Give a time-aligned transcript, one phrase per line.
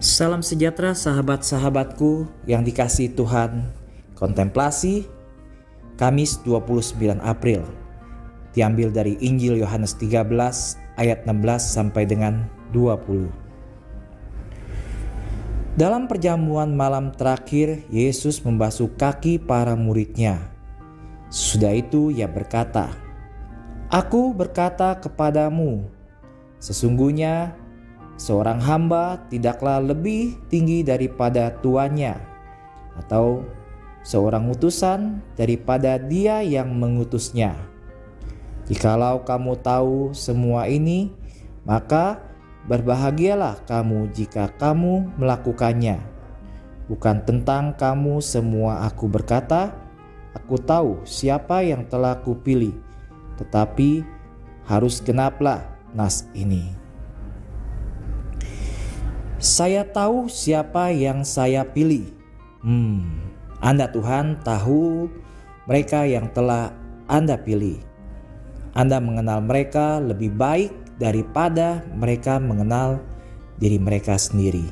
[0.00, 3.68] Salam sejahtera sahabat-sahabatku yang dikasih Tuhan.
[4.16, 5.04] Kontemplasi
[6.00, 7.68] Kamis 29 April
[8.56, 10.24] diambil dari Injil Yohanes 13
[10.96, 13.28] ayat 16 sampai dengan 20.
[15.76, 20.40] Dalam perjamuan malam terakhir, Yesus membasuh kaki para muridnya.
[21.28, 22.88] Sudah itu ia berkata,
[23.92, 25.84] Aku berkata kepadamu,
[26.56, 27.52] sesungguhnya
[28.20, 32.20] seorang hamba tidaklah lebih tinggi daripada tuannya,
[33.00, 33.40] atau
[34.04, 37.56] seorang utusan daripada dia yang mengutusnya.
[38.68, 41.08] Jikalau kamu tahu semua ini,
[41.64, 42.20] maka
[42.68, 46.04] berbahagialah kamu jika kamu melakukannya.
[46.92, 49.72] Bukan tentang kamu semua aku berkata,
[50.36, 52.76] aku tahu siapa yang telah kupilih,
[53.40, 54.04] tetapi
[54.68, 55.64] harus genaplah
[55.96, 56.79] nas ini.
[59.40, 62.04] Saya tahu siapa yang saya pilih.
[62.60, 63.08] Hmm,
[63.64, 65.08] Anda Tuhan tahu
[65.64, 66.76] mereka yang telah
[67.08, 67.80] Anda pilih.
[68.76, 73.00] Anda mengenal mereka lebih baik daripada mereka mengenal
[73.56, 74.68] diri mereka sendiri.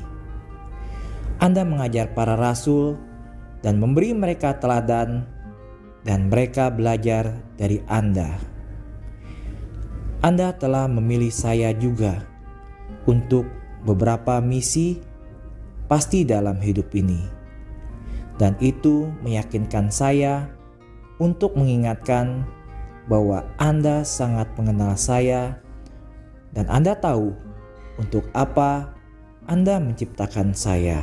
[1.41, 2.93] Anda mengajar para rasul
[3.65, 5.25] dan memberi mereka teladan
[6.05, 8.37] dan mereka belajar dari Anda.
[10.21, 12.21] Anda telah memilih saya juga
[13.09, 13.49] untuk
[13.85, 14.99] beberapa misi
[15.87, 17.23] pasti dalam hidup ini,
[18.37, 20.47] dan itu meyakinkan saya
[21.19, 22.47] untuk mengingatkan
[23.09, 25.57] bahwa Anda sangat mengenal saya,
[26.53, 27.33] dan Anda tahu
[27.97, 28.93] untuk apa
[29.49, 31.01] Anda menciptakan saya.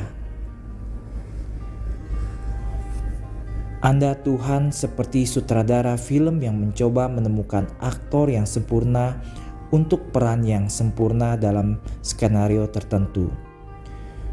[3.77, 9.21] Anda Tuhan seperti sutradara film yang mencoba menemukan aktor yang sempurna
[9.71, 13.27] untuk peran yang sempurna dalam skenario tertentu.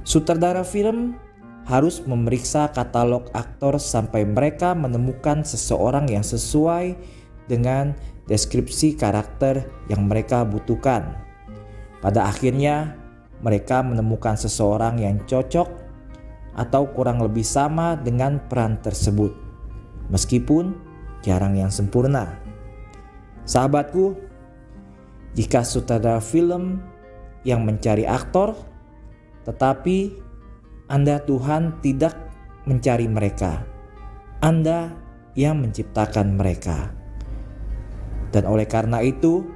[0.04, 1.16] Sutradara film
[1.64, 6.92] harus memeriksa katalog aktor sampai mereka menemukan seseorang yang sesuai
[7.48, 7.96] dengan
[8.28, 11.16] deskripsi karakter yang mereka butuhkan.
[12.04, 13.00] Pada akhirnya,
[13.40, 15.68] mereka menemukan seseorang yang cocok
[16.54, 19.32] atau kurang lebih sama dengan peran tersebut,
[20.12, 20.76] meskipun
[21.24, 22.36] jarang yang sempurna.
[23.48, 24.16] Sahabatku,
[25.34, 26.78] jika sutradara film
[27.42, 28.54] yang mencari aktor,
[29.44, 30.14] tetapi
[30.88, 32.14] Anda Tuhan tidak
[32.64, 33.66] mencari mereka.
[34.40, 34.94] Anda
[35.34, 36.94] yang menciptakan mereka.
[38.30, 39.46] Dan oleh karena itu,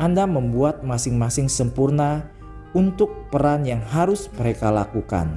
[0.00, 2.32] Anda membuat masing-masing sempurna
[2.72, 5.32] untuk peran yang harus mereka lakukan.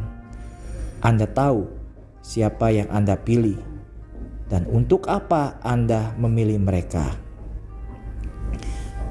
[1.04, 1.68] Anda tahu
[2.24, 3.60] siapa yang Anda pilih
[4.50, 7.25] dan untuk apa Anda memilih mereka.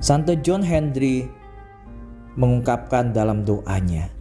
[0.04, 1.25] Santo John Henry
[2.37, 4.12] mengungkapkan dalam doanya,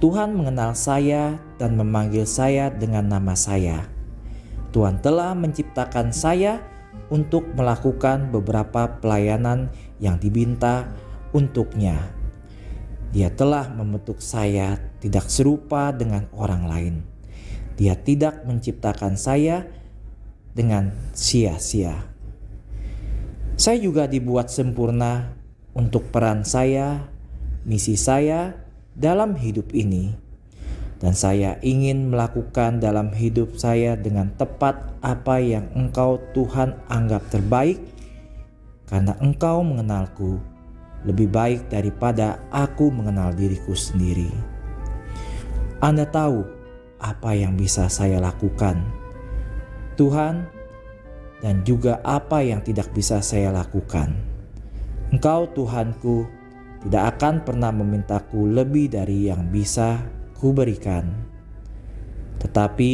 [0.00, 3.84] Tuhan mengenal saya dan memanggil saya dengan nama saya.
[4.72, 6.64] Tuhan telah menciptakan saya
[7.12, 9.68] untuk melakukan beberapa pelayanan
[10.00, 10.88] yang dibinta
[11.36, 12.08] untuknya.
[13.12, 16.94] Dia telah membentuk saya tidak serupa dengan orang lain.
[17.76, 19.68] Dia tidak menciptakan saya
[20.56, 22.16] dengan sia-sia.
[23.58, 25.34] Saya juga dibuat sempurna
[25.74, 27.10] untuk peran saya,
[27.66, 28.54] misi saya
[28.94, 30.14] dalam hidup ini.
[31.02, 37.82] Dan saya ingin melakukan dalam hidup saya dengan tepat apa yang Engkau Tuhan anggap terbaik
[38.86, 40.38] karena Engkau mengenalku
[41.02, 44.30] lebih baik daripada aku mengenal diriku sendiri.
[45.82, 46.46] Anda tahu
[47.02, 48.82] apa yang bisa saya lakukan.
[49.98, 50.46] Tuhan,
[51.38, 54.14] dan juga apa yang tidak bisa saya lakukan.
[55.14, 56.26] Engkau Tuhanku
[56.84, 60.02] tidak akan pernah memintaku lebih dari yang bisa
[60.38, 61.10] kuberikan.
[62.38, 62.92] Tetapi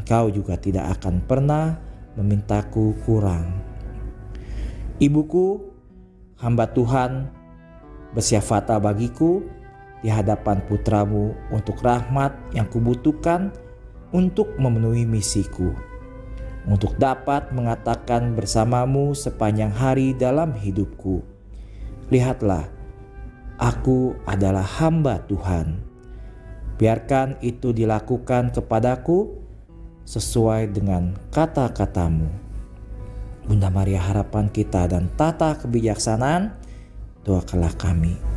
[0.00, 1.78] engkau juga tidak akan pernah
[2.18, 3.62] memintaku kurang.
[4.98, 5.58] Ibuku,
[6.38, 7.30] hamba Tuhan,
[8.14, 9.42] bersyafata bagiku
[10.02, 13.50] di hadapan putramu untuk rahmat yang kubutuhkan
[14.14, 15.93] untuk memenuhi misiku
[16.64, 21.20] untuk dapat mengatakan bersamamu sepanjang hari dalam hidupku.
[22.08, 22.68] Lihatlah,
[23.60, 25.80] aku adalah hamba Tuhan.
[26.80, 29.40] Biarkan itu dilakukan kepadaku
[30.04, 32.28] sesuai dengan kata-katamu.
[33.44, 36.56] Bunda Maria harapan kita dan tata kebijaksanaan,
[37.28, 38.33] doakanlah kami.